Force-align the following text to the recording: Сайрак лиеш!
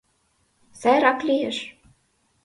Сайрак 0.79 1.19
лиеш! 1.27 1.57